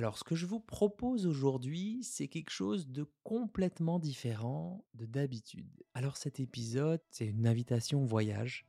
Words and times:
Alors, 0.00 0.16
ce 0.16 0.24
que 0.24 0.34
je 0.34 0.46
vous 0.46 0.60
propose 0.60 1.26
aujourd'hui, 1.26 1.98
c'est 2.02 2.26
quelque 2.26 2.48
chose 2.48 2.88
de 2.88 3.04
complètement 3.22 3.98
différent 3.98 4.82
de 4.94 5.04
d'habitude. 5.04 5.68
Alors, 5.92 6.16
cet 6.16 6.40
épisode, 6.40 7.02
c'est 7.10 7.26
une 7.26 7.46
invitation 7.46 8.02
au 8.02 8.06
voyage. 8.06 8.66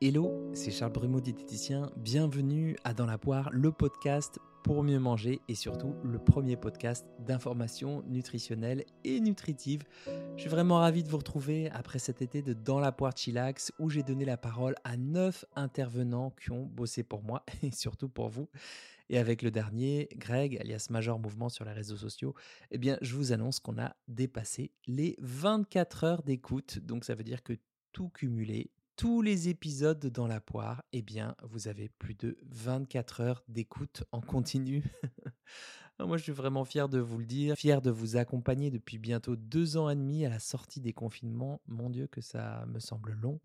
Hello, 0.00 0.48
c'est 0.54 0.70
Charles 0.70 0.92
Brumeau, 0.92 1.20
diététicien. 1.20 1.90
Bienvenue 1.96 2.76
à 2.84 2.94
Dans 2.94 3.04
la 3.04 3.18
poire, 3.18 3.50
le 3.50 3.72
podcast 3.72 4.38
pour 4.66 4.82
mieux 4.82 4.98
manger 4.98 5.40
et 5.46 5.54
surtout 5.54 5.94
le 6.02 6.18
premier 6.18 6.56
podcast 6.56 7.06
d'information 7.20 8.02
nutritionnelle 8.08 8.84
et 9.04 9.20
nutritive. 9.20 9.84
Je 10.34 10.40
suis 10.40 10.50
vraiment 10.50 10.80
ravi 10.80 11.04
de 11.04 11.08
vous 11.08 11.18
retrouver 11.18 11.70
après 11.70 12.00
cet 12.00 12.20
été 12.20 12.42
de 12.42 12.52
Dans 12.52 12.80
la 12.80 12.90
poire 12.90 13.16
Chillax 13.16 13.70
où 13.78 13.90
j'ai 13.90 14.02
donné 14.02 14.24
la 14.24 14.36
parole 14.36 14.74
à 14.82 14.96
neuf 14.96 15.44
intervenants 15.54 16.30
qui 16.30 16.50
ont 16.50 16.64
bossé 16.64 17.04
pour 17.04 17.22
moi 17.22 17.44
et 17.62 17.70
surtout 17.70 18.08
pour 18.08 18.28
vous. 18.28 18.48
Et 19.08 19.18
avec 19.18 19.42
le 19.42 19.52
dernier, 19.52 20.08
Greg, 20.16 20.58
alias 20.60 20.88
Major 20.90 21.20
Mouvement 21.20 21.48
sur 21.48 21.64
les 21.64 21.72
réseaux 21.72 21.96
sociaux, 21.96 22.34
eh 22.72 22.78
bien, 22.78 22.98
je 23.02 23.14
vous 23.14 23.30
annonce 23.30 23.60
qu'on 23.60 23.78
a 23.78 23.94
dépassé 24.08 24.72
les 24.88 25.14
24 25.20 26.02
heures 26.02 26.22
d'écoute. 26.24 26.80
Donc, 26.80 27.04
ça 27.04 27.14
veut 27.14 27.22
dire 27.22 27.44
que 27.44 27.52
tout 27.92 28.08
cumulé, 28.08 28.72
tous 28.96 29.20
les 29.20 29.48
épisodes 29.48 30.06
dans 30.06 30.26
la 30.26 30.40
poire, 30.40 30.82
eh 30.92 31.02
bien, 31.02 31.36
vous 31.42 31.68
avez 31.68 31.88
plus 31.88 32.14
de 32.14 32.38
24 32.46 33.20
heures 33.20 33.44
d'écoute 33.46 34.04
en 34.10 34.22
continu. 34.22 34.82
Moi, 35.98 36.16
je 36.16 36.22
suis 36.22 36.32
vraiment 36.32 36.64
fier 36.64 36.88
de 36.88 36.98
vous 36.98 37.18
le 37.18 37.26
dire, 37.26 37.56
fier 37.56 37.82
de 37.82 37.90
vous 37.90 38.16
accompagner 38.16 38.70
depuis 38.70 38.98
bientôt 38.98 39.36
deux 39.36 39.76
ans 39.76 39.90
et 39.90 39.96
demi 39.96 40.24
à 40.24 40.30
la 40.30 40.38
sortie 40.38 40.80
des 40.80 40.92
confinements. 40.92 41.60
Mon 41.66 41.90
Dieu, 41.90 42.06
que 42.06 42.20
ça 42.20 42.64
me 42.66 42.80
semble 42.80 43.12
long. 43.12 43.40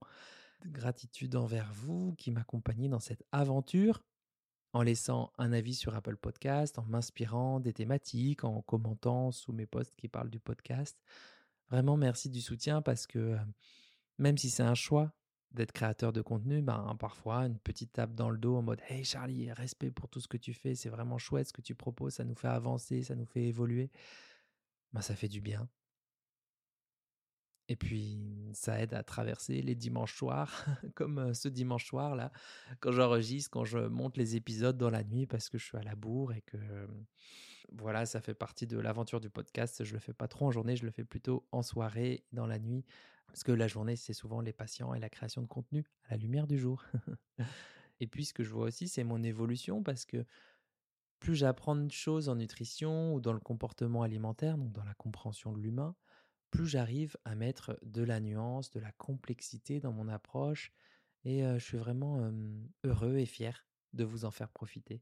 Gratitude 0.65 1.35
envers 1.35 1.71
vous 1.73 2.13
qui 2.17 2.31
m'accompagnez 2.31 2.87
dans 2.87 2.99
cette 2.99 3.23
aventure 3.31 4.03
en 4.73 4.83
laissant 4.83 5.33
un 5.37 5.51
avis 5.51 5.75
sur 5.75 5.95
Apple 5.95 6.15
Podcast, 6.15 6.79
en 6.79 6.83
m'inspirant 6.83 7.59
des 7.59 7.73
thématiques, 7.73 8.45
en 8.45 8.61
commentant 8.61 9.31
sous 9.31 9.51
mes 9.51 9.65
posts 9.65 9.95
qui 9.95 10.07
parlent 10.07 10.29
du 10.29 10.39
podcast. 10.39 10.97
Vraiment, 11.69 11.97
merci 11.97 12.29
du 12.29 12.41
soutien 12.41 12.81
parce 12.81 13.05
que 13.05 13.19
euh, 13.19 13.37
même 14.17 14.37
si 14.37 14.49
c'est 14.49 14.63
un 14.63 14.75
choix, 14.75 15.13
d'être 15.53 15.71
créateur 15.71 16.13
de 16.13 16.21
contenu, 16.21 16.61
ben, 16.61 16.95
parfois 16.99 17.45
une 17.45 17.57
petite 17.57 17.93
tape 17.93 18.15
dans 18.15 18.29
le 18.29 18.37
dos 18.37 18.55
en 18.55 18.61
mode 18.61 18.81
Hey 18.87 19.03
Charlie, 19.03 19.51
respect 19.51 19.91
pour 19.91 20.07
tout 20.07 20.19
ce 20.19 20.27
que 20.27 20.37
tu 20.37 20.53
fais, 20.53 20.75
c'est 20.75 20.89
vraiment 20.89 21.17
chouette 21.17 21.47
ce 21.47 21.53
que 21.53 21.61
tu 21.61 21.75
proposes, 21.75 22.15
ça 22.15 22.23
nous 22.23 22.35
fait 22.35 22.47
avancer, 22.47 23.03
ça 23.03 23.15
nous 23.15 23.25
fait 23.25 23.43
évoluer. 23.43 23.91
Ben, 24.93 25.01
ça 25.01 25.15
fait 25.15 25.29
du 25.29 25.41
bien. 25.41 25.69
Et 27.67 27.77
puis, 27.77 28.19
ça 28.53 28.81
aide 28.81 28.93
à 28.93 29.01
traverser 29.01 29.61
les 29.61 29.75
dimanches 29.75 30.15
soirs, 30.15 30.65
comme 30.95 31.33
ce 31.33 31.47
dimanche 31.47 31.85
soir, 31.85 32.15
là, 32.15 32.31
quand 32.81 32.91
j'enregistre, 32.91 33.49
quand 33.49 33.63
je 33.63 33.79
monte 33.79 34.17
les 34.17 34.35
épisodes 34.35 34.77
dans 34.77 34.89
la 34.89 35.05
nuit 35.05 35.25
parce 35.25 35.47
que 35.47 35.57
je 35.57 35.65
suis 35.65 35.77
à 35.77 35.83
la 35.83 35.95
bourre 35.95 36.33
et 36.33 36.41
que, 36.41 36.57
voilà, 37.71 38.05
ça 38.05 38.19
fait 38.19 38.33
partie 38.33 38.67
de 38.67 38.77
l'aventure 38.77 39.21
du 39.21 39.29
podcast. 39.29 39.85
Je 39.85 39.93
le 39.93 39.99
fais 39.99 40.13
pas 40.13 40.27
trop 40.27 40.47
en 40.47 40.51
journée, 40.51 40.75
je 40.75 40.85
le 40.85 40.91
fais 40.91 41.05
plutôt 41.05 41.47
en 41.53 41.61
soirée, 41.61 42.25
dans 42.33 42.45
la 42.45 42.59
nuit, 42.59 42.83
parce 43.31 43.43
que 43.43 43.53
la 43.53 43.67
journée, 43.67 43.95
c'est 43.95 44.13
souvent 44.13 44.41
les 44.41 44.51
patients 44.51 44.93
et 44.93 44.99
la 44.99 45.09
création 45.09 45.41
de 45.41 45.47
contenu 45.47 45.85
à 46.03 46.11
la 46.11 46.17
lumière 46.17 46.47
du 46.47 46.59
jour. 46.59 46.83
et 48.01 48.07
puis, 48.07 48.25
ce 48.25 48.33
que 48.33 48.43
je 48.43 48.49
vois 48.49 48.65
aussi, 48.65 48.89
c'est 48.89 49.05
mon 49.05 49.23
évolution 49.23 49.83
parce 49.83 50.05
que 50.05 50.25
plus 51.19 51.35
j'apprends 51.35 51.75
de 51.75 51.91
choses 51.91 52.27
en 52.27 52.35
nutrition 52.35 53.13
ou 53.13 53.21
dans 53.21 53.31
le 53.31 53.39
comportement 53.39 54.03
alimentaire, 54.03 54.57
donc 54.57 54.73
dans 54.73 54.83
la 54.83 54.95
compréhension 54.95 55.53
de 55.53 55.59
l'humain, 55.59 55.95
plus 56.49 56.67
j'arrive 56.67 57.15
à 57.23 57.35
mettre 57.35 57.79
de 57.83 58.03
la 58.03 58.19
nuance, 58.19 58.69
de 58.71 58.81
la 58.81 58.91
complexité 58.91 59.79
dans 59.79 59.93
mon 59.93 60.09
approche. 60.09 60.73
Et 61.23 61.43
je 61.43 61.63
suis 61.63 61.77
vraiment 61.77 62.31
heureux 62.83 63.17
et 63.17 63.27
fier 63.27 63.65
de 63.93 64.03
vous 64.03 64.25
en 64.25 64.31
faire 64.31 64.49
profiter. 64.49 65.01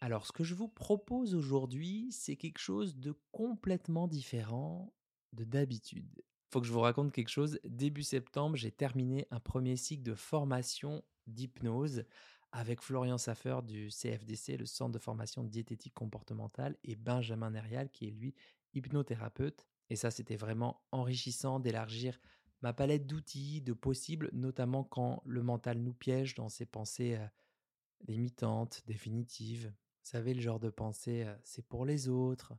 Alors, 0.00 0.24
ce 0.24 0.32
que 0.32 0.44
je 0.44 0.54
vous 0.54 0.68
propose 0.68 1.34
aujourd'hui, 1.34 2.10
c'est 2.10 2.36
quelque 2.36 2.60
chose 2.60 2.96
de 2.96 3.12
complètement 3.32 4.08
différent 4.08 4.94
de 5.32 5.44
d'habitude 5.44 6.22
faut 6.50 6.60
que 6.60 6.66
je 6.66 6.72
vous 6.72 6.80
raconte 6.80 7.12
quelque 7.12 7.28
chose. 7.28 7.60
Début 7.64 8.02
septembre, 8.02 8.56
j'ai 8.56 8.72
terminé 8.72 9.26
un 9.30 9.40
premier 9.40 9.76
cycle 9.76 10.02
de 10.02 10.14
formation 10.14 11.04
d'hypnose 11.26 12.04
avec 12.52 12.82
Florian 12.82 13.18
Saffer 13.18 13.60
du 13.64 13.88
CFDC, 13.90 14.56
le 14.56 14.66
Centre 14.66 14.92
de 14.92 14.98
formation 14.98 15.44
diététique 15.44 15.94
comportementale, 15.94 16.76
et 16.82 16.96
Benjamin 16.96 17.50
Nerial, 17.50 17.88
qui 17.90 18.08
est 18.08 18.10
lui 18.10 18.34
hypnothérapeute. 18.74 19.66
Et 19.88 19.96
ça, 19.96 20.10
c'était 20.10 20.36
vraiment 20.36 20.82
enrichissant 20.90 21.60
d'élargir 21.60 22.20
ma 22.62 22.72
palette 22.72 23.06
d'outils, 23.06 23.62
de 23.62 23.72
possibles, 23.72 24.30
notamment 24.32 24.82
quand 24.82 25.22
le 25.24 25.42
mental 25.42 25.78
nous 25.78 25.94
piège 25.94 26.34
dans 26.34 26.48
ses 26.48 26.66
pensées 26.66 27.16
euh, 27.16 27.26
limitantes, 28.08 28.82
définitives. 28.86 29.66
Vous 29.66 30.10
savez, 30.10 30.34
le 30.34 30.40
genre 30.40 30.60
de 30.60 30.70
pensée, 30.70 31.24
euh, 31.24 31.34
c'est 31.44 31.66
pour 31.66 31.84
les 31.86 32.08
autres, 32.08 32.54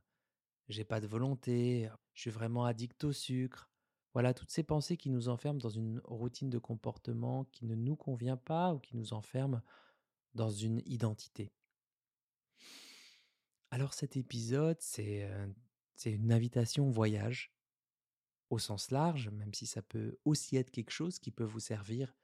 j'ai 0.68 0.84
pas 0.84 1.00
de 1.00 1.06
volonté, 1.06 1.90
je 2.14 2.22
suis 2.22 2.30
vraiment 2.30 2.64
addict 2.64 3.04
au 3.04 3.12
sucre, 3.12 3.71
voilà, 4.14 4.34
toutes 4.34 4.50
ces 4.50 4.62
pensées 4.62 4.96
qui 4.96 5.10
nous 5.10 5.28
enferment 5.28 5.58
dans 5.58 5.70
une 5.70 6.00
routine 6.04 6.50
de 6.50 6.58
comportement 6.58 7.44
qui 7.46 7.64
ne 7.64 7.74
nous 7.74 7.96
convient 7.96 8.36
pas 8.36 8.74
ou 8.74 8.78
qui 8.78 8.96
nous 8.96 9.14
enferment 9.14 9.62
dans 10.34 10.50
une 10.50 10.82
identité. 10.86 11.52
Alors 13.70 13.94
cet 13.94 14.16
épisode, 14.16 14.80
c'est 14.80 15.26
une 16.04 16.32
invitation 16.32 16.88
au 16.88 16.90
voyage 16.90 17.54
au 18.50 18.58
sens 18.58 18.90
large, 18.90 19.30
même 19.30 19.54
si 19.54 19.66
ça 19.66 19.80
peut 19.80 20.18
aussi 20.26 20.56
être 20.56 20.70
quelque 20.70 20.90
chose 20.90 21.18
qui 21.18 21.30
peut 21.30 21.42
vous 21.42 21.60
servir 21.60 22.14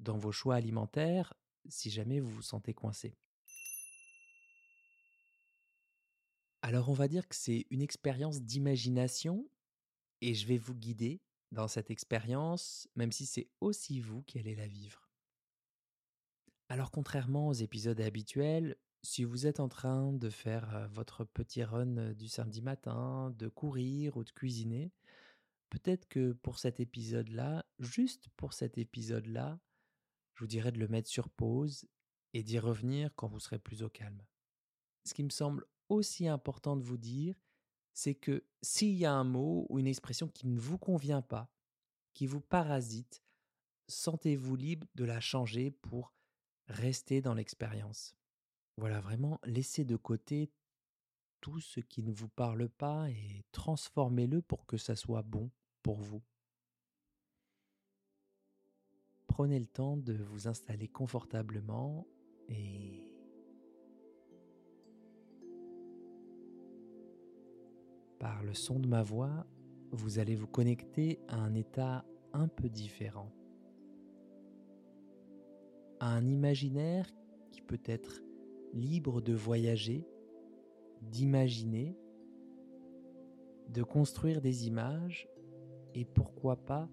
dans 0.00 0.18
vos 0.18 0.32
choix 0.32 0.56
alimentaires 0.56 1.32
si 1.68 1.90
jamais 1.90 2.18
vous 2.18 2.30
vous 2.30 2.42
sentez 2.42 2.74
coincé. 2.74 3.16
Alors 6.62 6.88
on 6.88 6.92
va 6.92 7.06
dire 7.06 7.28
que 7.28 7.36
c'est 7.36 7.66
une 7.70 7.82
expérience 7.82 8.42
d'imagination 8.42 9.48
et 10.20 10.34
je 10.34 10.44
vais 10.46 10.58
vous 10.58 10.74
guider 10.74 11.20
dans 11.56 11.68
cette 11.68 11.90
expérience, 11.90 12.86
même 12.96 13.12
si 13.12 13.24
c'est 13.24 13.48
aussi 13.60 14.00
vous 14.00 14.22
qui 14.22 14.38
allez 14.38 14.54
la 14.54 14.66
vivre. 14.66 15.10
Alors 16.68 16.90
contrairement 16.90 17.48
aux 17.48 17.54
épisodes 17.54 18.00
habituels, 18.00 18.76
si 19.02 19.24
vous 19.24 19.46
êtes 19.46 19.58
en 19.58 19.68
train 19.68 20.12
de 20.12 20.28
faire 20.28 20.88
votre 20.92 21.24
petit 21.24 21.64
run 21.64 22.12
du 22.12 22.28
samedi 22.28 22.60
matin, 22.60 23.30
de 23.38 23.48
courir 23.48 24.16
ou 24.16 24.24
de 24.24 24.30
cuisiner, 24.30 24.92
peut-être 25.70 26.06
que 26.08 26.32
pour 26.32 26.58
cet 26.58 26.78
épisode-là, 26.78 27.64
juste 27.78 28.28
pour 28.36 28.52
cet 28.52 28.76
épisode-là, 28.76 29.58
je 30.34 30.40
vous 30.40 30.48
dirais 30.48 30.72
de 30.72 30.78
le 30.78 30.88
mettre 30.88 31.08
sur 31.08 31.30
pause 31.30 31.86
et 32.34 32.42
d'y 32.42 32.58
revenir 32.58 33.14
quand 33.14 33.28
vous 33.28 33.40
serez 33.40 33.58
plus 33.58 33.82
au 33.82 33.88
calme. 33.88 34.22
Ce 35.04 35.14
qui 35.14 35.22
me 35.22 35.30
semble 35.30 35.64
aussi 35.88 36.28
important 36.28 36.76
de 36.76 36.82
vous 36.82 36.98
dire, 36.98 37.40
c'est 37.96 38.14
que 38.14 38.44
s'il 38.60 38.92
y 38.92 39.06
a 39.06 39.14
un 39.14 39.24
mot 39.24 39.66
ou 39.70 39.78
une 39.78 39.86
expression 39.86 40.28
qui 40.28 40.46
ne 40.46 40.60
vous 40.60 40.76
convient 40.76 41.22
pas, 41.22 41.50
qui 42.12 42.26
vous 42.26 42.42
parasite, 42.42 43.22
sentez-vous 43.88 44.54
libre 44.54 44.86
de 44.96 45.04
la 45.04 45.18
changer 45.18 45.70
pour 45.70 46.12
rester 46.66 47.22
dans 47.22 47.32
l'expérience. 47.32 48.14
Voilà, 48.76 49.00
vraiment, 49.00 49.40
laissez 49.44 49.86
de 49.86 49.96
côté 49.96 50.52
tout 51.40 51.58
ce 51.58 51.80
qui 51.80 52.02
ne 52.02 52.12
vous 52.12 52.28
parle 52.28 52.68
pas 52.68 53.08
et 53.08 53.46
transformez-le 53.52 54.42
pour 54.42 54.66
que 54.66 54.76
ça 54.76 54.94
soit 54.94 55.22
bon 55.22 55.50
pour 55.82 55.96
vous. 55.96 56.22
Prenez 59.26 59.58
le 59.58 59.68
temps 59.68 59.96
de 59.96 60.12
vous 60.12 60.48
installer 60.48 60.88
confortablement 60.88 62.06
et 62.50 63.05
Par 68.26 68.42
le 68.42 68.54
son 68.54 68.80
de 68.80 68.88
ma 68.88 69.04
voix, 69.04 69.46
vous 69.92 70.18
allez 70.18 70.34
vous 70.34 70.48
connecter 70.48 71.20
à 71.28 71.36
un 71.36 71.54
état 71.54 72.04
un 72.32 72.48
peu 72.48 72.68
différent. 72.68 73.30
À 76.00 76.08
un 76.08 76.26
imaginaire 76.26 77.08
qui 77.52 77.62
peut 77.62 77.82
être 77.84 78.20
libre 78.74 79.20
de 79.20 79.32
voyager, 79.32 80.08
d'imaginer, 81.02 81.96
de 83.68 83.84
construire 83.84 84.40
des 84.40 84.66
images 84.66 85.28
et 85.94 86.04
pourquoi 86.04 86.56
pas 86.56 86.88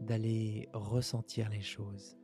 d'aller 0.00 0.70
ressentir 0.72 1.50
les 1.50 1.60
choses. 1.60 2.16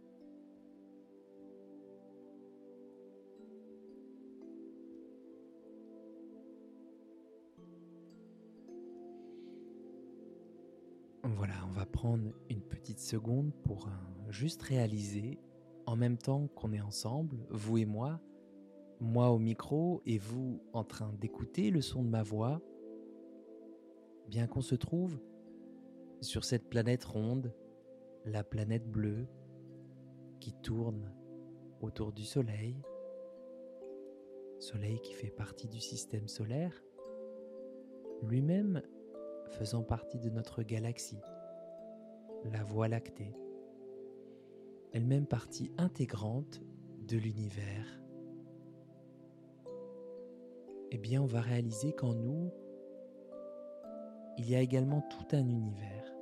Voilà, 11.37 11.55
on 11.69 11.73
va 11.73 11.85
prendre 11.85 12.33
une 12.49 12.63
petite 12.63 13.01
seconde 13.01 13.53
pour 13.65 13.89
juste 14.31 14.63
réaliser, 14.63 15.41
en 15.85 15.97
même 15.97 16.17
temps 16.17 16.47
qu'on 16.47 16.73
est 16.73 16.81
ensemble, 16.81 17.37
vous 17.51 17.79
et 17.79 17.85
moi, 17.85 18.21
moi 19.01 19.31
au 19.31 19.39
micro 19.41 20.01
et 20.07 20.17
vous 20.17 20.63
en 20.73 20.85
train 20.85 21.13
d'écouter 21.15 21.71
le 21.71 21.81
son 21.81 22.05
de 22.05 22.09
ma 22.09 22.23
voix, 22.23 22.63
bien 24.29 24.47
qu'on 24.47 24.61
se 24.61 24.77
trouve 24.77 25.19
sur 26.21 26.45
cette 26.45 26.71
planète 26.71 27.05
ronde, 27.05 27.53
la 28.25 28.45
planète 28.45 28.89
bleue, 28.89 29.27
qui 30.39 30.53
tourne 30.63 31.13
autour 31.81 32.13
du 32.13 32.25
Soleil, 32.25 32.81
Soleil 34.61 35.01
qui 35.01 35.15
fait 35.15 35.31
partie 35.31 35.69
du 35.69 35.81
système 35.81 36.29
solaire, 36.29 36.85
lui-même 38.23 38.83
faisant 39.51 39.83
partie 39.83 40.19
de 40.19 40.31
notre 40.31 40.63
galaxie, 40.63 41.23
la 42.53 42.63
Voie 42.63 42.89
lactée, 42.89 43.35
elle-même 44.93 45.27
partie 45.27 45.73
intégrante 45.79 46.63
de 47.07 47.17
l'univers. 47.17 48.01
Eh 50.91 50.99
bien, 50.99 51.23
on 51.23 51.27
va 51.27 51.41
réaliser 51.41 51.93
qu'en 51.93 52.15
nous, 52.15 52.53
il 54.37 54.51
y 54.51 54.55
a 54.55 54.61
également 54.61 55.01
tout 55.03 55.37
un 55.37 55.47
univers, 55.47 56.13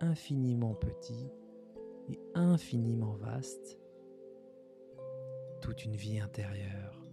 infiniment 0.00 0.74
petit 0.74 1.30
et 2.08 2.18
infiniment 2.34 3.14
vaste, 3.14 3.78
toute 5.60 5.84
une 5.84 5.96
vie 5.96 6.20
intérieure, 6.20 7.04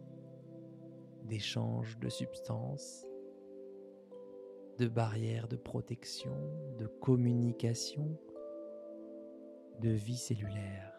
d'échanges 1.24 1.98
de 2.00 2.10
substances, 2.10 3.07
de 4.78 4.88
barrières 4.88 5.48
de 5.48 5.56
protection, 5.56 6.36
de 6.78 6.86
communication, 6.86 8.18
de 9.80 9.90
vie 9.90 10.18
cellulaire. 10.18 10.94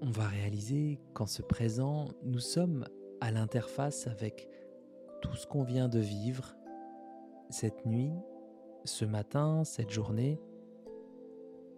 On 0.00 0.10
va 0.10 0.26
réaliser 0.26 1.00
qu'en 1.14 1.26
ce 1.26 1.42
présent, 1.42 2.08
nous 2.22 2.40
sommes 2.40 2.84
à 3.20 3.30
l'interface 3.30 4.06
avec 4.06 4.48
tout 5.20 5.34
ce 5.36 5.46
qu'on 5.46 5.62
vient 5.62 5.88
de 5.88 6.00
vivre 6.00 6.56
cette 7.50 7.86
nuit, 7.86 8.12
ce 8.84 9.04
matin, 9.04 9.64
cette 9.64 9.90
journée, 9.90 10.40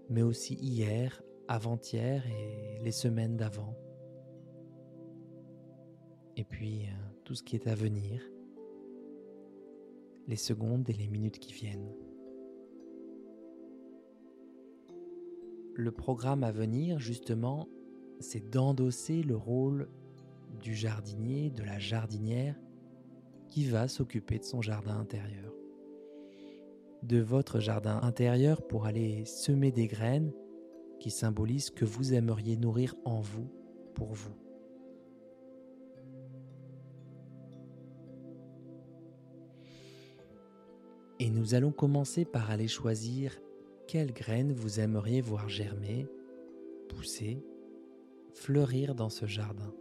mais 0.08 0.22
aussi 0.22 0.54
hier, 0.54 1.22
avant-hier 1.48 2.24
et 2.26 2.78
les 2.82 2.92
semaines 2.92 3.36
d'avant. 3.36 3.76
Et 6.36 6.44
puis 6.44 6.86
euh, 6.86 6.90
tout 7.24 7.34
ce 7.34 7.42
qui 7.42 7.56
est 7.56 7.66
à 7.66 7.74
venir, 7.74 8.22
les 10.26 10.36
secondes 10.36 10.88
et 10.88 10.92
les 10.92 11.08
minutes 11.08 11.38
qui 11.38 11.52
viennent. 11.52 11.92
Le 15.74 15.90
programme 15.90 16.44
à 16.44 16.52
venir, 16.52 17.00
justement, 17.00 17.68
c'est 18.20 18.50
d'endosser 18.50 19.22
le 19.22 19.36
rôle 19.36 19.88
du 20.60 20.74
jardinier, 20.74 21.50
de 21.50 21.62
la 21.62 21.78
jardinière, 21.78 22.58
qui 23.48 23.66
va 23.66 23.88
s'occuper 23.88 24.38
de 24.38 24.44
son 24.44 24.62
jardin 24.62 24.98
intérieur. 24.98 25.52
De 27.02 27.20
votre 27.20 27.60
jardin 27.60 28.00
intérieur 28.02 28.66
pour 28.66 28.86
aller 28.86 29.24
semer 29.24 29.72
des 29.72 29.88
graines 29.88 30.32
qui 31.00 31.10
symbolisent 31.10 31.70
que 31.70 31.84
vous 31.84 32.14
aimeriez 32.14 32.56
nourrir 32.56 32.94
en 33.04 33.20
vous, 33.20 33.50
pour 33.94 34.12
vous. 34.12 34.43
Nous 41.34 41.54
allons 41.54 41.72
commencer 41.72 42.24
par 42.24 42.52
aller 42.52 42.68
choisir 42.68 43.40
quelles 43.88 44.12
graines 44.12 44.52
vous 44.52 44.78
aimeriez 44.78 45.20
voir 45.20 45.48
germer, 45.48 46.06
pousser, 46.88 47.44
fleurir 48.32 48.94
dans 48.94 49.08
ce 49.08 49.26
jardin. 49.26 49.74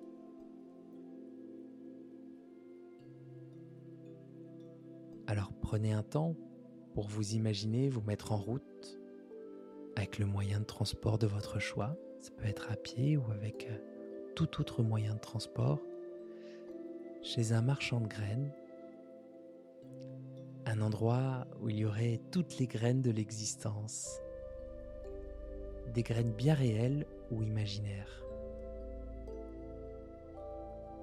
Alors 5.28 5.54
prenez 5.62 5.94
un 5.94 6.02
temps 6.02 6.36
pour 6.96 7.08
vous 7.08 7.34
imaginer 7.36 7.88
vous 7.88 8.02
mettre 8.02 8.32
en 8.32 8.38
route 8.38 9.00
avec 9.96 10.18
le 10.18 10.26
moyen 10.26 10.60
de 10.60 10.66
transport 10.66 11.20
de 11.20 11.28
votre 11.28 11.60
choix. 11.60 11.96
Ça 12.20 12.32
peut 12.32 12.48
être 12.48 12.72
à 12.72 12.76
pied 12.76 13.16
ou 13.16 13.32
avec 13.32 13.68
euh, 13.70 13.78
tout 14.36 14.60
autre 14.60 14.82
moyen 14.82 15.14
de 15.14 15.20
transport. 15.20 15.80
Chez 17.22 17.54
un 17.54 17.62
marchand 17.62 18.02
de 18.02 18.08
graines 18.08 18.52
un 20.66 20.82
endroit 20.82 21.48
où 21.62 21.70
il 21.70 21.78
y 21.78 21.86
aurait 21.86 22.20
toutes 22.32 22.58
les 22.58 22.68
graines 22.68 23.02
de 23.02 23.12
l'existence, 23.12 24.20
des 25.94 26.04
graines 26.04 26.32
bien 26.32 26.54
réelles 26.54 27.06
ou 27.32 27.44
imaginaires. 27.44 28.24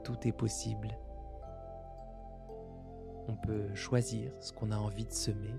Tout 0.04 0.16
est 0.24 0.32
possible. 0.32 0.88
On 3.28 3.36
peut 3.36 3.74
choisir 3.74 4.32
ce 4.40 4.52
qu'on 4.52 4.72
a 4.72 4.76
envie 4.76 5.04
de 5.04 5.12
semer. 5.12 5.54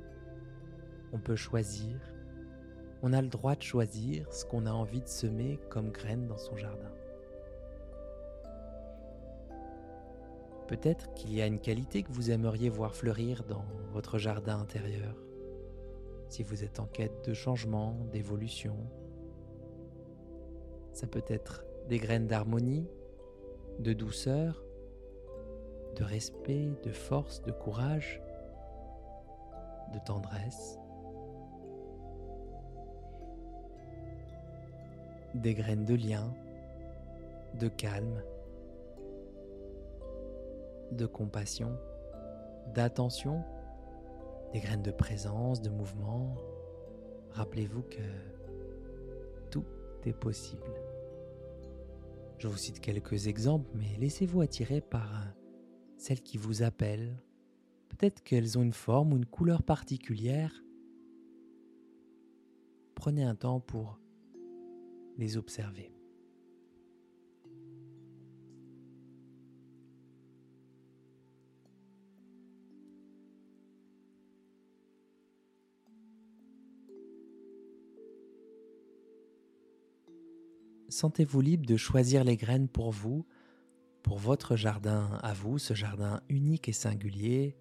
On 1.14 1.20
peut 1.20 1.36
choisir. 1.36 1.96
On 3.02 3.14
a 3.14 3.22
le 3.22 3.30
droit 3.30 3.56
de 3.56 3.62
choisir 3.62 4.32
ce 4.34 4.46
qu'on 4.46 4.66
a 4.66 4.72
envie 4.72 5.02
de 5.02 5.08
semer 5.08 5.60
comme 5.70 5.92
graines 5.92 6.28
dans 6.28 6.38
son 6.38 6.58
jardin. 6.58 6.92
Peut-être 10.72 11.14
qu'il 11.16 11.34
y 11.34 11.42
a 11.42 11.48
une 11.48 11.60
qualité 11.60 12.02
que 12.02 12.14
vous 12.14 12.32
aimeriez 12.32 12.70
voir 12.70 12.96
fleurir 12.96 13.44
dans 13.44 13.66
votre 13.92 14.18
jardin 14.18 14.58
intérieur, 14.58 15.18
si 16.30 16.44
vous 16.44 16.64
êtes 16.64 16.80
en 16.80 16.86
quête 16.86 17.28
de 17.28 17.34
changement, 17.34 17.98
d'évolution. 18.14 18.78
Ça 20.94 21.08
peut 21.08 21.26
être 21.28 21.66
des 21.90 21.98
graines 21.98 22.26
d'harmonie, 22.26 22.88
de 23.80 23.92
douceur, 23.92 24.64
de 25.98 26.06
respect, 26.06 26.70
de 26.84 26.92
force, 26.94 27.42
de 27.42 27.52
courage, 27.52 28.22
de 29.94 30.00
tendresse. 30.00 30.80
Des 35.36 35.54
graines 35.54 35.84
de 35.84 35.96
lien, 35.96 36.34
de 37.60 37.68
calme, 37.68 38.24
de 40.92 41.06
compassion, 41.06 41.78
d'attention, 42.74 43.44
des 44.54 44.60
graines 44.60 44.84
de 44.84 44.92
présence, 44.92 45.62
de 45.62 45.70
mouvement. 45.70 46.36
Rappelez-vous 47.32 47.84
que 47.84 48.02
tout 49.50 49.66
est 50.06 50.14
possible. 50.14 50.82
Je 52.38 52.48
vous 52.48 52.58
cite 52.58 52.80
quelques 52.80 53.28
exemples, 53.28 53.70
mais 53.76 53.98
laissez-vous 54.00 54.42
attirer 54.42 54.82
par 54.82 55.28
celles 55.98 56.22
qui 56.22 56.38
vous 56.38 56.64
appellent. 56.64 57.22
Peut-être 57.90 58.24
qu'elles 58.24 58.58
ont 58.58 58.64
une 58.64 58.74
forme 58.74 59.14
ou 59.14 59.18
une 59.18 59.26
couleur 59.26 59.64
particulière. 59.64 60.52
Prenez 62.96 63.24
un 63.24 63.36
temps 63.36 63.60
pour 63.60 64.00
les 65.18 65.38
observer. 65.38 65.94
Sentez-vous 80.92 81.42
libre 81.42 81.66
de 81.66 81.78
choisir 81.78 82.24
les 82.24 82.38
graines 82.38 82.68
pour 82.68 82.92
vous, 82.92 83.26
pour 84.04 84.18
votre 84.18 84.56
jardin 84.56 85.18
à 85.24 85.34
vous, 85.34 85.58
ce 85.58 85.74
jardin 85.74 86.22
unique 86.30 86.68
et 86.70 86.74
singulier, 86.74 87.56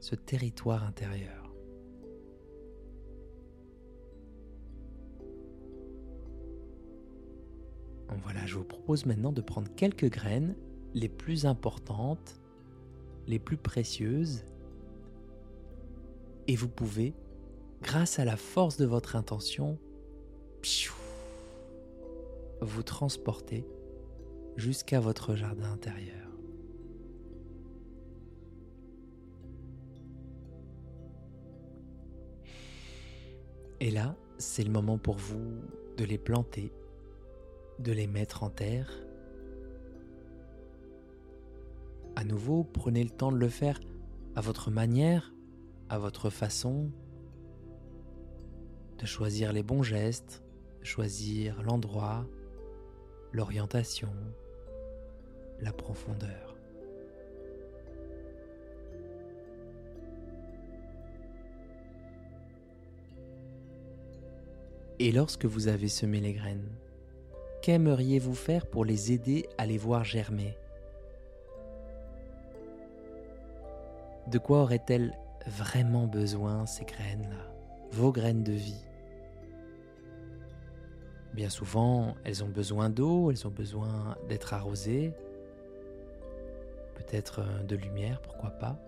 ce 0.00 0.14
territoire 0.14 0.84
intérieur. 0.84 1.52
Voilà, 8.22 8.46
je 8.46 8.56
vous 8.56 8.64
propose 8.64 9.06
maintenant 9.06 9.32
de 9.32 9.40
prendre 9.40 9.74
quelques 9.74 10.10
graines, 10.10 10.54
les 10.94 11.08
plus 11.08 11.46
importantes, 11.46 12.40
les 13.26 13.38
plus 13.38 13.56
précieuses, 13.56 14.44
et 16.46 16.56
vous 16.56 16.68
pouvez, 16.68 17.14
grâce 17.82 18.18
à 18.18 18.24
la 18.24 18.36
force 18.36 18.76
de 18.76 18.86
votre 18.86 19.16
intention, 19.16 19.78
vous 22.60 22.82
transporter 22.82 23.66
jusqu'à 24.56 25.00
votre 25.00 25.34
jardin 25.34 25.72
intérieur. 25.72 26.28
Et 33.80 33.90
là, 33.90 34.16
c'est 34.38 34.64
le 34.64 34.70
moment 34.70 34.98
pour 34.98 35.16
vous 35.16 35.60
de 35.96 36.04
les 36.04 36.18
planter, 36.18 36.72
de 37.78 37.92
les 37.92 38.08
mettre 38.08 38.42
en 38.42 38.50
terre. 38.50 38.90
À 42.16 42.24
nouveau, 42.24 42.64
prenez 42.64 43.04
le 43.04 43.10
temps 43.10 43.30
de 43.30 43.36
le 43.36 43.48
faire 43.48 43.78
à 44.34 44.40
votre 44.40 44.72
manière, 44.72 45.32
à 45.88 45.98
votre 45.98 46.28
façon, 46.28 46.90
de 48.98 49.06
choisir 49.06 49.52
les 49.52 49.62
bons 49.62 49.84
gestes, 49.84 50.42
choisir 50.82 51.62
l'endroit, 51.62 52.26
l'orientation, 53.32 54.12
la 55.60 55.72
profondeur. 55.72 56.56
Et 65.00 65.12
lorsque 65.12 65.44
vous 65.44 65.68
avez 65.68 65.88
semé 65.88 66.20
les 66.20 66.32
graines, 66.32 66.68
qu'aimeriez-vous 67.62 68.34
faire 68.34 68.66
pour 68.66 68.84
les 68.84 69.12
aider 69.12 69.48
à 69.56 69.66
les 69.66 69.78
voir 69.78 70.04
germer? 70.04 70.56
De 74.26 74.38
quoi 74.38 74.62
auraient-elles 74.62 75.16
vraiment 75.46 76.06
besoin 76.06 76.66
ces 76.66 76.84
graines-là, 76.84 77.52
vos 77.92 78.10
graines 78.10 78.42
de 78.42 78.52
vie? 78.52 78.87
Bien 81.34 81.48
souvent, 81.48 82.14
elles 82.24 82.42
ont 82.42 82.48
besoin 82.48 82.90
d'eau, 82.90 83.30
elles 83.30 83.46
ont 83.46 83.50
besoin 83.50 84.16
d'être 84.28 84.54
arrosées, 84.54 85.12
peut-être 86.94 87.40
euh, 87.40 87.62
de 87.62 87.76
lumière, 87.76 88.20
pourquoi 88.20 88.50
pas. 88.50 88.78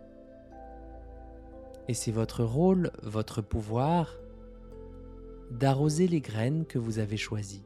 Et 1.88 1.94
c'est 1.94 2.12
votre 2.12 2.44
rôle, 2.44 2.90
votre 3.02 3.42
pouvoir, 3.42 4.16
d'arroser 5.50 6.06
les 6.06 6.20
graines 6.20 6.64
que 6.64 6.78
vous 6.78 6.99
avez 6.99 7.16
choisies. 7.16 7.64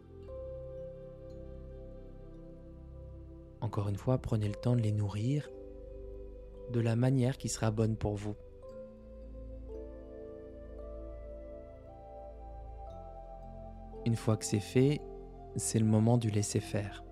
Encore 3.60 3.88
une 3.88 3.96
fois, 3.96 4.18
prenez 4.18 4.48
le 4.48 4.54
temps 4.54 4.76
de 4.76 4.80
les 4.80 4.92
nourrir 4.92 5.50
de 6.70 6.80
la 6.80 6.96
manière 6.96 7.36
qui 7.38 7.48
sera 7.48 7.70
bonne 7.70 7.96
pour 7.96 8.14
vous. 8.14 8.34
Une 14.06 14.16
fois 14.16 14.36
que 14.36 14.44
c'est 14.44 14.60
fait, 14.60 15.00
c'est 15.56 15.78
le 15.78 15.86
moment 15.86 16.18
du 16.18 16.30
laisser 16.30 16.60
faire. 16.60 17.04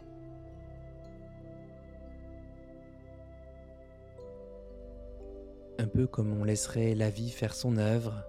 Un 5.79 5.87
peu 5.87 6.07
comme 6.07 6.39
on 6.39 6.45
laisserait 6.45 6.95
la 6.95 7.09
vie 7.09 7.31
faire 7.31 7.55
son 7.55 7.77
œuvre, 7.77 8.25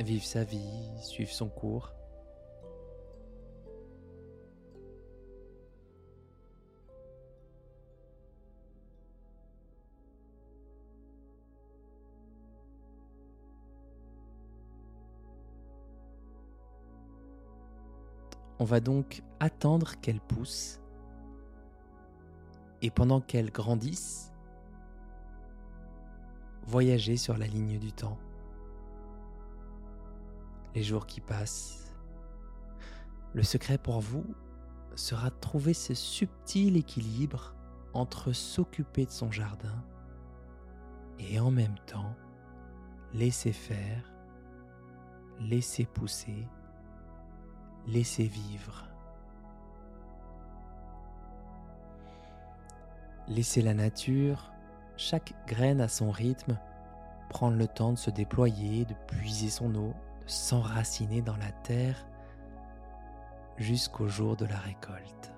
vivre 0.00 0.24
sa 0.24 0.42
vie, 0.44 0.90
suivre 1.00 1.30
son 1.30 1.48
cours. 1.48 1.92
Va 18.66 18.80
donc 18.80 19.22
attendre 19.40 19.94
qu'elles 20.02 20.20
poussent 20.20 20.80
et 22.82 22.90
pendant 22.90 23.20
qu'elles 23.20 23.50
grandissent, 23.50 24.32
voyager 26.66 27.16
sur 27.16 27.38
la 27.38 27.46
ligne 27.46 27.78
du 27.78 27.92
temps. 27.92 28.18
Les 30.74 30.82
jours 30.82 31.06
qui 31.06 31.20
passent. 31.20 31.94
Le 33.32 33.42
secret 33.42 33.78
pour 33.78 34.00
vous 34.00 34.24
sera 34.94 35.30
de 35.30 35.36
trouver 35.40 35.74
ce 35.74 35.94
subtil 35.94 36.76
équilibre 36.76 37.54
entre 37.94 38.32
s'occuper 38.32 39.06
de 39.06 39.10
son 39.10 39.30
jardin 39.30 39.82
et 41.18 41.40
en 41.40 41.50
même 41.50 41.78
temps 41.86 42.14
laisser 43.14 43.52
faire, 43.52 44.12
laisser 45.40 45.86
pousser 45.86 46.46
laissez 47.86 48.24
vivre. 48.24 48.84
Laissez 53.28 53.62
la 53.62 53.74
nature, 53.74 54.52
chaque 54.96 55.34
graine 55.46 55.80
à 55.80 55.88
son 55.88 56.10
rythme, 56.10 56.58
prendre 57.28 57.56
le 57.56 57.66
temps 57.66 57.92
de 57.92 57.98
se 57.98 58.10
déployer, 58.10 58.84
de 58.84 58.94
puiser 59.08 59.50
son 59.50 59.74
eau, 59.74 59.94
de 60.24 60.30
s'enraciner 60.30 61.22
dans 61.22 61.36
la 61.36 61.50
terre 61.64 62.06
jusqu'au 63.56 64.06
jour 64.06 64.36
de 64.36 64.46
la 64.46 64.58
récolte. 64.58 65.32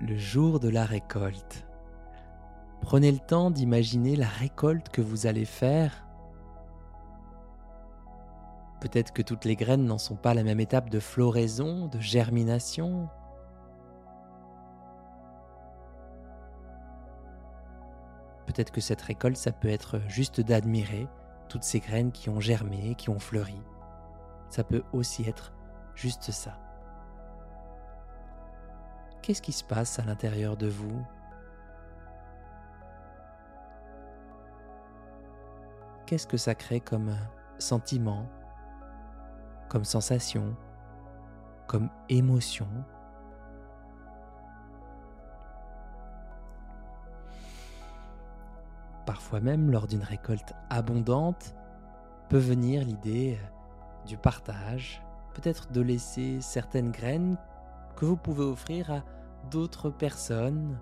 Le 0.00 0.16
jour 0.16 0.60
de 0.60 0.68
la 0.68 0.84
récolte. 0.84 1.66
Prenez 2.86 3.10
le 3.10 3.18
temps 3.18 3.50
d'imaginer 3.50 4.14
la 4.14 4.28
récolte 4.28 4.90
que 4.90 5.02
vous 5.02 5.26
allez 5.26 5.44
faire. 5.44 6.06
Peut-être 8.80 9.12
que 9.12 9.22
toutes 9.22 9.44
les 9.44 9.56
graines 9.56 9.84
n'en 9.84 9.98
sont 9.98 10.14
pas 10.14 10.30
à 10.30 10.34
la 10.34 10.44
même 10.44 10.60
étape 10.60 10.88
de 10.88 11.00
floraison, 11.00 11.88
de 11.88 11.98
germination. 11.98 13.08
Peut-être 18.46 18.70
que 18.70 18.80
cette 18.80 19.02
récolte, 19.02 19.36
ça 19.36 19.50
peut 19.50 19.68
être 19.68 20.00
juste 20.06 20.40
d'admirer 20.40 21.08
toutes 21.48 21.64
ces 21.64 21.80
graines 21.80 22.12
qui 22.12 22.30
ont 22.30 22.38
germé, 22.38 22.94
qui 22.94 23.10
ont 23.10 23.18
fleuri. 23.18 23.60
Ça 24.48 24.62
peut 24.62 24.84
aussi 24.92 25.24
être 25.24 25.52
juste 25.96 26.30
ça. 26.30 26.56
Qu'est-ce 29.22 29.42
qui 29.42 29.50
se 29.50 29.64
passe 29.64 29.98
à 29.98 30.04
l'intérieur 30.04 30.56
de 30.56 30.68
vous? 30.68 31.04
Qu'est-ce 36.06 36.26
que 36.26 36.36
ça 36.36 36.54
crée 36.54 36.80
comme 36.80 37.14
sentiment, 37.58 38.26
comme 39.68 39.84
sensation, 39.84 40.56
comme 41.66 41.90
émotion? 42.08 42.68
Parfois 49.04 49.40
même, 49.40 49.70
lors 49.70 49.86
d'une 49.86 50.02
récolte 50.02 50.54
abondante, 50.70 51.54
peut 52.28 52.38
venir 52.38 52.84
l'idée 52.84 53.38
du 54.06 54.16
partage, 54.16 55.02
peut-être 55.34 55.70
de 55.72 55.80
laisser 55.80 56.40
certaines 56.40 56.90
graines 56.90 57.36
que 57.96 58.04
vous 58.04 58.16
pouvez 58.16 58.44
offrir 58.44 58.90
à 58.90 59.02
d'autres 59.50 59.90
personnes, 59.90 60.78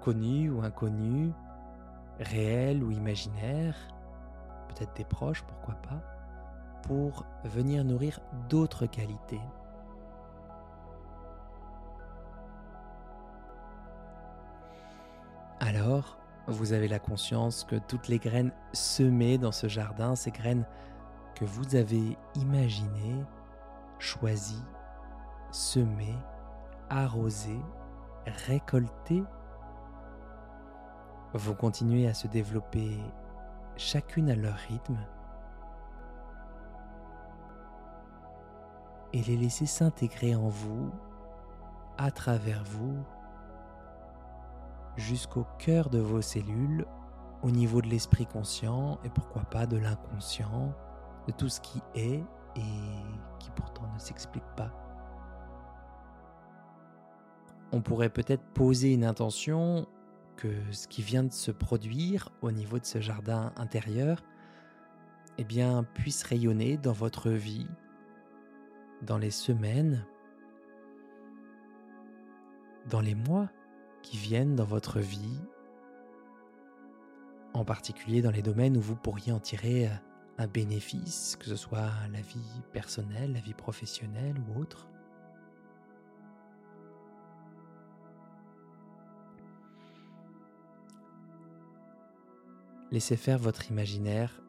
connues 0.00 0.50
ou 0.50 0.62
inconnues, 0.62 1.32
réelles 2.20 2.82
ou 2.82 2.90
imaginaires, 2.90 3.76
peut-être 4.74 4.94
des 4.96 5.04
proches, 5.04 5.42
pourquoi 5.42 5.74
pas, 5.74 6.02
pour 6.82 7.24
venir 7.44 7.84
nourrir 7.84 8.20
d'autres 8.48 8.86
qualités. 8.86 9.40
Alors, 15.60 16.18
vous 16.46 16.72
avez 16.72 16.88
la 16.88 16.98
conscience 16.98 17.64
que 17.64 17.76
toutes 17.76 18.08
les 18.08 18.18
graines 18.18 18.52
semées 18.72 19.38
dans 19.38 19.52
ce 19.52 19.66
jardin, 19.66 20.14
ces 20.14 20.30
graines 20.30 20.66
que 21.34 21.44
vous 21.44 21.74
avez 21.74 22.18
imaginées, 22.34 23.24
choisies, 23.98 24.62
semées, 25.50 26.18
arrosées, 26.90 27.62
récoltées, 28.46 29.24
vont 31.32 31.54
continuer 31.54 32.06
à 32.06 32.14
se 32.14 32.28
développer 32.28 32.98
chacune 33.76 34.30
à 34.30 34.36
leur 34.36 34.54
rythme, 34.54 34.98
et 39.12 39.22
les 39.22 39.36
laisser 39.36 39.66
s'intégrer 39.66 40.34
en 40.34 40.48
vous, 40.48 40.90
à 41.98 42.10
travers 42.10 42.64
vous, 42.64 42.96
jusqu'au 44.96 45.46
cœur 45.58 45.88
de 45.88 45.98
vos 45.98 46.22
cellules, 46.22 46.84
au 47.42 47.50
niveau 47.50 47.80
de 47.80 47.88
l'esprit 47.88 48.26
conscient 48.26 48.98
et 49.04 49.10
pourquoi 49.10 49.42
pas 49.42 49.66
de 49.66 49.76
l'inconscient, 49.76 50.72
de 51.26 51.32
tout 51.32 51.48
ce 51.48 51.60
qui 51.60 51.80
est 51.94 52.24
et 52.56 53.04
qui 53.38 53.50
pourtant 53.50 53.86
ne 53.92 53.98
s'explique 53.98 54.46
pas. 54.56 54.70
On 57.72 57.82
pourrait 57.82 58.08
peut-être 58.08 58.44
poser 58.54 58.94
une 58.94 59.04
intention 59.04 59.86
que 60.36 60.48
ce 60.72 60.88
qui 60.88 61.02
vient 61.02 61.24
de 61.24 61.32
se 61.32 61.50
produire 61.50 62.30
au 62.42 62.50
niveau 62.50 62.78
de 62.78 62.84
ce 62.84 63.00
jardin 63.00 63.52
intérieur 63.56 64.22
eh 65.38 65.44
puisse 65.94 66.22
rayonner 66.22 66.76
dans 66.76 66.92
votre 66.92 67.30
vie, 67.30 67.66
dans 69.02 69.18
les 69.18 69.30
semaines, 69.30 70.06
dans 72.88 73.00
les 73.00 73.14
mois 73.14 73.48
qui 74.02 74.16
viennent 74.16 74.54
dans 74.54 74.64
votre 74.64 75.00
vie, 75.00 75.40
en 77.52 77.64
particulier 77.64 78.22
dans 78.22 78.30
les 78.30 78.42
domaines 78.42 78.76
où 78.76 78.80
vous 78.80 78.96
pourriez 78.96 79.32
en 79.32 79.40
tirer 79.40 79.88
un 80.38 80.46
bénéfice, 80.46 81.36
que 81.38 81.46
ce 81.46 81.56
soit 81.56 81.90
la 82.12 82.20
vie 82.20 82.62
personnelle, 82.72 83.32
la 83.32 83.40
vie 83.40 83.54
professionnelle 83.54 84.36
ou 84.48 84.60
autre. 84.60 84.88
Laissez 92.90 93.16
faire 93.16 93.38
votre 93.38 93.70
imaginaire, 93.70 94.42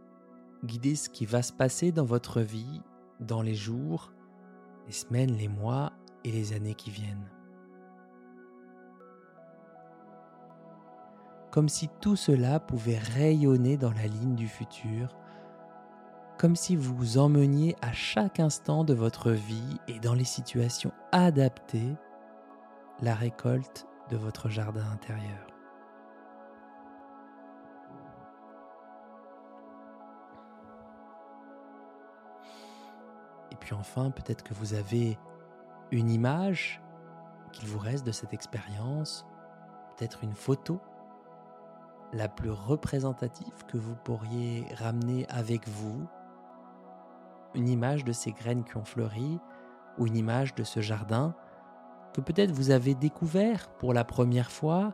guidez 0.63 0.96
ce 0.96 1.10
qui 1.10 1.25
va 1.25 1.42
se 1.42 1.54
passer 1.54 1.92
dans 1.92 2.06
votre 2.06 2.42
vie 2.42 2.82
dans 3.20 3.42
les 3.42 3.56
jours, 3.56 4.12
les 4.88 4.94
semaines, 4.94 5.36
les 5.36 5.48
mois 5.48 5.94
et 6.24 6.32
les 6.32 6.54
années 6.54 6.75
qui 6.75 6.92
viennent. 6.92 7.30
comme 11.56 11.70
si 11.70 11.88
tout 12.01 12.18
cela 12.18 12.60
pouvait 12.60 12.98
rayonner 12.98 13.77
dans 13.77 13.94
la 13.94 14.08
ligne 14.08 14.36
du 14.36 14.50
futur, 14.50 15.15
comme 16.38 16.58
si 16.58 16.75
vous 16.75 16.94
vous 16.94 17.18
emmeniez 17.18 17.77
à 17.82 17.94
chaque 17.94 18.42
instant 18.42 18.84
de 18.84 18.94
votre 18.94 19.32
vie 19.32 19.80
et 19.88 20.01
dans 20.01 20.15
les 20.15 20.25
situations 20.25 20.92
adaptées 21.13 21.96
la 23.00 23.15
récolte 23.15 23.88
de 24.12 24.18
votre 24.18 24.50
jardin 24.50 24.84
intérieur. 24.92 25.55
Et 33.56 33.58
puis 33.58 33.74
enfin, 33.74 34.12
peut-être 34.12 34.44
que 34.44 34.54
vous 34.54 34.74
avez 34.74 35.18
une 35.90 36.10
image 36.10 36.82
qu'il 37.54 37.70
vous 37.70 37.80
reste 37.80 38.06
de 38.06 38.12
cette 38.12 38.34
expérience, 38.34 39.26
peut-être 39.96 40.26
une 40.26 40.34
photo 40.34 40.82
la 42.12 42.28
plus 42.28 42.50
représentative 42.50 43.66
que 43.70 43.78
vous 43.78 43.96
pourriez 43.96 44.66
ramener 44.76 45.26
avec 45.30 45.70
vous, 45.70 46.06
une 47.54 47.70
image 47.70 48.04
de 48.04 48.12
ces 48.12 48.34
graines 48.34 48.66
qui 48.66 48.76
ont 48.76 48.84
fleuri 48.84 49.40
ou 49.98 50.06
une 50.06 50.18
image 50.18 50.54
de 50.56 50.66
ce 50.66 50.82
jardin 50.82 51.34
que 52.14 52.20
peut-être 52.20 52.52
vous 52.52 52.72
avez 52.72 52.94
découvert 52.94 53.70
pour 53.78 53.94
la 53.94 54.04
première 54.04 54.52
fois, 54.52 54.94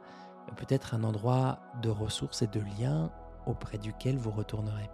peut-être 0.55 0.93
un 0.93 1.03
endroit 1.03 1.57
de 1.81 1.89
ressources 1.89 2.43
et 2.43 2.47
de 2.47 2.61
liens 2.79 3.09
auprès 3.47 3.79
duquel 3.79 4.19
vous 4.19 4.29
retournerez. 4.29 4.91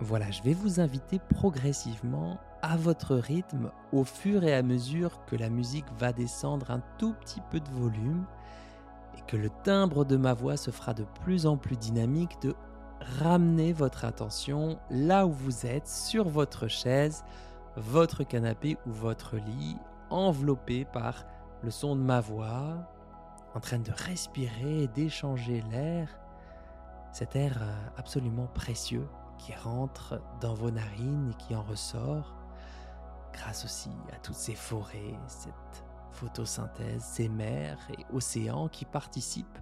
Voilà, 0.00 0.30
je 0.30 0.42
vais 0.42 0.54
vous 0.54 0.78
inviter 0.78 1.18
progressivement 1.18 2.38
à 2.62 2.76
votre 2.76 3.16
rythme 3.16 3.72
au 3.92 4.04
fur 4.04 4.44
et 4.44 4.54
à 4.54 4.62
mesure 4.62 5.24
que 5.26 5.34
la 5.34 5.50
musique 5.50 5.86
va 5.98 6.12
descendre 6.12 6.70
un 6.70 6.80
tout 6.98 7.14
petit 7.14 7.40
peu 7.50 7.58
de 7.58 7.68
volume 7.70 8.24
et 9.16 9.20
que 9.26 9.36
le 9.36 9.50
timbre 9.64 10.04
de 10.04 10.16
ma 10.16 10.34
voix 10.34 10.56
se 10.56 10.70
fera 10.70 10.94
de 10.94 11.04
plus 11.24 11.46
en 11.46 11.56
plus 11.56 11.76
dynamique 11.76 12.40
de 12.42 12.54
ramener 13.20 13.72
votre 13.72 14.04
attention 14.04 14.78
là 14.88 15.26
où 15.26 15.32
vous 15.32 15.66
êtes, 15.66 15.88
sur 15.88 16.28
votre 16.28 16.68
chaise, 16.68 17.24
votre 17.76 18.22
canapé 18.22 18.76
ou 18.86 18.92
votre 18.92 19.36
lit, 19.36 19.76
enveloppé 20.10 20.84
par 20.84 21.24
le 21.64 21.72
son 21.72 21.96
de 21.96 22.02
ma 22.02 22.20
voix, 22.20 22.88
en 23.56 23.60
train 23.60 23.80
de 23.80 23.90
respirer 23.90 24.84
et 24.84 24.88
d'échanger 24.88 25.64
l'air, 25.72 26.08
cet 27.10 27.34
air 27.34 27.58
euh, 27.60 27.72
absolument 27.96 28.46
précieux 28.54 29.08
qui 29.38 29.54
rentre 29.54 30.20
dans 30.40 30.54
vos 30.54 30.70
narines 30.70 31.30
et 31.30 31.34
qui 31.42 31.54
en 31.54 31.62
ressort, 31.62 32.34
grâce 33.32 33.64
aussi 33.64 33.90
à 34.12 34.16
toutes 34.16 34.34
ces 34.34 34.54
forêts, 34.54 35.14
cette 35.26 35.84
photosynthèse, 36.12 37.02
ces 37.02 37.28
mers 37.28 37.78
et 37.98 38.04
océans 38.12 38.68
qui 38.68 38.84
participent 38.84 39.58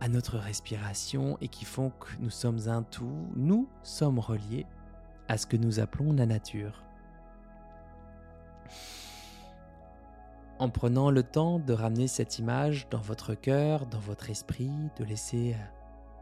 à 0.00 0.08
notre 0.08 0.38
respiration 0.38 1.38
et 1.40 1.48
qui 1.48 1.64
font 1.64 1.90
que 1.90 2.08
nous 2.20 2.30
sommes 2.30 2.68
un 2.68 2.82
tout, 2.82 3.26
nous 3.34 3.68
sommes 3.82 4.18
reliés 4.18 4.66
à 5.28 5.36
ce 5.36 5.46
que 5.46 5.56
nous 5.56 5.80
appelons 5.80 6.12
la 6.12 6.26
nature. 6.26 6.82
En 10.58 10.68
prenant 10.70 11.10
le 11.10 11.22
temps 11.22 11.58
de 11.58 11.72
ramener 11.72 12.08
cette 12.08 12.38
image 12.38 12.88
dans 12.90 13.00
votre 13.00 13.34
cœur, 13.34 13.86
dans 13.86 14.00
votre 14.00 14.30
esprit, 14.30 14.72
de 14.98 15.04
laisser 15.04 15.56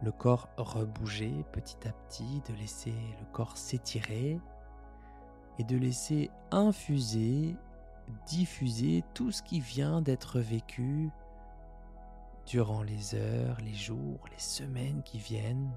le 0.02 0.12
corps 0.12 0.48
rebouger 0.56 1.44
petit 1.52 1.88
à 1.88 1.92
petit, 1.92 2.42
de 2.48 2.54
laisser 2.54 2.94
le 3.20 3.26
corps 3.32 3.56
s'étirer 3.56 4.38
et 5.58 5.64
de 5.64 5.76
laisser 5.76 6.30
infuser, 6.50 7.56
diffuser 8.26 9.04
tout 9.14 9.32
ce 9.32 9.42
qui 9.42 9.60
vient 9.60 10.02
d'être 10.02 10.38
vécu 10.40 11.10
durant 12.47 12.82
les 12.82 13.14
heures, 13.14 13.58
les 13.60 13.75
jours, 13.75 14.21
les 14.30 14.38
semaines 14.38 15.02
qui 15.02 15.18
viennent. 15.18 15.73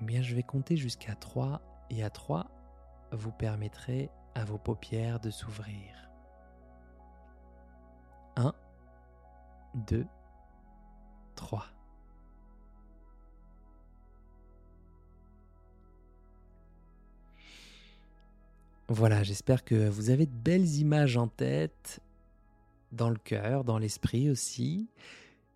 Eh 0.00 0.04
bien, 0.04 0.22
je 0.22 0.34
vais 0.34 0.42
compter 0.42 0.76
jusqu'à 0.76 1.14
3 1.14 1.60
et 1.90 2.02
à 2.02 2.10
3, 2.10 2.46
vous 3.12 3.32
permettrez 3.32 4.10
à 4.34 4.44
vos 4.44 4.58
paupières 4.58 5.20
de 5.20 5.30
s'ouvrir. 5.30 6.10
1, 8.36 8.52
2, 9.74 10.02
3. 10.02 10.23
Voilà, 18.88 19.22
j'espère 19.22 19.64
que 19.64 19.88
vous 19.88 20.10
avez 20.10 20.26
de 20.26 20.34
belles 20.34 20.76
images 20.76 21.16
en 21.16 21.26
tête, 21.26 22.00
dans 22.92 23.08
le 23.08 23.16
cœur, 23.16 23.64
dans 23.64 23.78
l'esprit 23.78 24.28
aussi, 24.28 24.88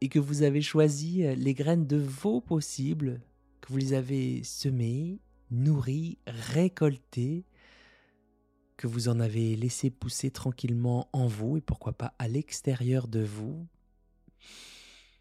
et 0.00 0.08
que 0.08 0.18
vous 0.18 0.42
avez 0.42 0.62
choisi 0.62 1.22
les 1.36 1.54
graines 1.54 1.86
de 1.86 1.98
vos 1.98 2.40
possibles, 2.40 3.20
que 3.60 3.68
vous 3.68 3.76
les 3.76 3.92
avez 3.92 4.42
semées, 4.44 5.18
nourries, 5.50 6.18
récoltées, 6.26 7.44
que 8.76 8.86
vous 8.86 9.08
en 9.08 9.20
avez 9.20 9.56
laissé 9.56 9.90
pousser 9.90 10.30
tranquillement 10.30 11.08
en 11.12 11.26
vous 11.26 11.58
et 11.58 11.60
pourquoi 11.60 11.92
pas 11.92 12.14
à 12.18 12.28
l'extérieur 12.28 13.08
de 13.08 13.22
vous. 13.22 13.66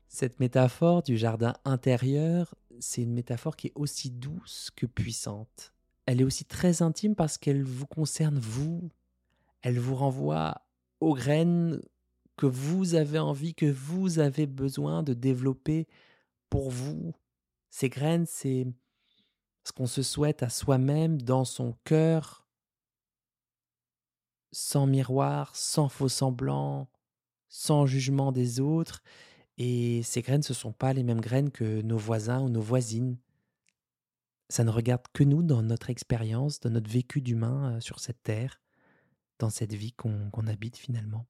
Cette 0.07 0.39
métaphore 0.39 1.03
du 1.03 1.17
jardin 1.17 1.53
intérieur, 1.65 2.55
c'est 2.79 3.03
une 3.03 3.13
métaphore 3.13 3.55
qui 3.55 3.67
est 3.67 3.73
aussi 3.75 4.09
douce 4.09 4.71
que 4.75 4.85
puissante. 4.85 5.73
Elle 6.05 6.21
est 6.21 6.23
aussi 6.23 6.45
très 6.45 6.81
intime 6.81 7.15
parce 7.15 7.37
qu'elle 7.37 7.63
vous 7.63 7.85
concerne 7.85 8.39
vous. 8.39 8.89
Elle 9.61 9.79
vous 9.79 9.95
renvoie 9.95 10.61
aux 11.01 11.13
graines 11.13 11.81
que 12.37 12.45
vous 12.45 12.95
avez 12.95 13.19
envie, 13.19 13.53
que 13.53 13.69
vous 13.69 14.19
avez 14.19 14.45
besoin 14.45 15.03
de 15.03 15.13
développer 15.13 15.87
pour 16.49 16.69
vous. 16.69 17.13
Ces 17.69 17.89
graines, 17.89 18.25
c'est 18.25 18.67
ce 19.65 19.73
qu'on 19.73 19.87
se 19.87 20.01
souhaite 20.01 20.43
à 20.43 20.49
soi-même 20.49 21.21
dans 21.21 21.43
son 21.43 21.75
cœur, 21.83 22.47
sans 24.53 24.87
miroir, 24.87 25.53
sans 25.55 25.89
faux 25.89 26.07
semblant, 26.07 26.89
sans 27.49 27.85
jugement 27.85 28.31
des 28.31 28.61
autres, 28.61 29.03
et 29.57 30.03
ces 30.03 30.21
graines, 30.21 30.43
ce 30.43 30.53
ne 30.53 30.57
sont 30.57 30.71
pas 30.71 30.93
les 30.93 31.03
mêmes 31.03 31.21
graines 31.21 31.51
que 31.51 31.81
nos 31.81 31.97
voisins 31.97 32.41
ou 32.41 32.49
nos 32.49 32.61
voisines. 32.61 33.17
Ça 34.49 34.63
ne 34.63 34.69
regarde 34.69 35.05
que 35.13 35.23
nous 35.23 35.41
dans 35.41 35.63
notre 35.63 35.89
expérience, 35.89 36.59
dans 36.59 36.69
notre 36.69 36.89
vécu 36.89 37.21
d'humain 37.21 37.75
euh, 37.75 37.79
sur 37.79 37.99
cette 37.99 38.21
terre, 38.23 38.61
dans 39.39 39.49
cette 39.49 39.73
vie 39.73 39.93
qu'on 39.93 40.47
habite 40.47 40.77
finalement. 40.77 41.25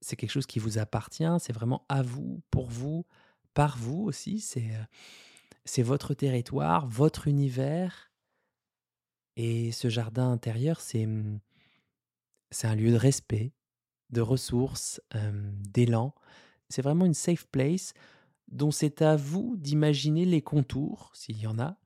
C'est 0.00 0.16
quelque 0.16 0.30
chose 0.30 0.46
qui 0.46 0.60
vous 0.60 0.78
appartient, 0.78 1.28
c'est 1.40 1.52
vraiment 1.52 1.84
à 1.88 2.02
vous, 2.02 2.40
pour 2.50 2.70
vous, 2.70 3.04
par 3.52 3.76
vous 3.76 4.04
aussi. 4.04 4.40
C'est 4.40 4.70
euh, 4.74 5.82
votre 5.82 6.14
territoire, 6.14 6.86
votre 6.86 7.26
univers. 7.26 8.12
Et 9.36 9.72
ce 9.72 9.88
jardin 9.88 10.30
intérieur, 10.30 10.80
c'est 10.80 11.08
c'est 12.50 12.66
un 12.66 12.74
lieu 12.74 12.92
de 12.92 12.96
respect, 12.96 13.52
de 14.08 14.22
ressources, 14.22 15.02
d'élan. 15.68 16.14
C'est 16.68 16.82
vraiment 16.82 17.06
une 17.06 17.14
safe 17.14 17.46
place 17.46 17.94
dont 18.48 18.70
c'est 18.70 19.02
à 19.02 19.16
vous 19.16 19.56
d'imaginer 19.56 20.24
les 20.24 20.42
contours, 20.42 21.10
s'il 21.14 21.38
y 21.38 21.46
en 21.46 21.58
a, 21.58 21.76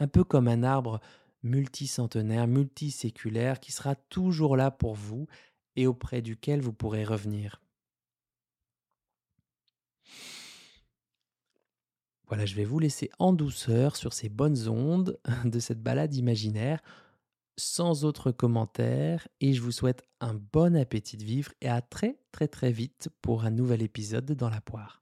un 0.00 0.08
peu 0.08 0.24
comme 0.24 0.48
un 0.48 0.62
arbre 0.62 1.00
multicentenaire, 1.42 2.46
multiséculaire, 2.46 3.60
qui 3.60 3.72
sera 3.72 3.94
toujours 3.94 4.56
là 4.56 4.70
pour 4.70 4.94
vous 4.94 5.26
et 5.76 5.86
auprès 5.86 6.22
duquel 6.22 6.60
vous 6.60 6.72
pourrez 6.72 7.04
revenir. 7.04 7.60
Voilà, 12.26 12.44
je 12.44 12.54
vais 12.54 12.64
vous 12.64 12.78
laisser 12.78 13.10
en 13.18 13.32
douceur 13.32 13.96
sur 13.96 14.12
ces 14.12 14.28
bonnes 14.28 14.68
ondes 14.68 15.18
de 15.44 15.58
cette 15.60 15.82
balade 15.82 16.14
imaginaire, 16.14 16.82
sans 17.58 18.04
autre 18.04 18.30
commentaire, 18.30 19.28
et 19.40 19.52
je 19.52 19.60
vous 19.60 19.72
souhaite 19.72 20.04
un 20.20 20.34
bon 20.34 20.76
appétit 20.76 21.16
de 21.18 21.24
vivre 21.24 21.52
et 21.60 21.68
à 21.68 21.82
très 21.82 22.18
très 22.32 22.48
très 22.48 22.72
vite 22.72 23.10
pour 23.20 23.44
un 23.44 23.50
nouvel 23.50 23.82
épisode 23.82 24.32
dans 24.32 24.48
la 24.48 24.60
poire. 24.60 24.96